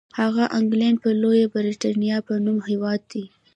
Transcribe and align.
هغه 0.19 0.43
انګلنډ 0.57 0.97
یا 1.05 1.11
لویه 1.21 1.47
برېټانیا 1.55 2.17
په 2.27 2.33
نوم 2.45 2.57
هېواد 2.69 3.01
دی. 3.11 3.23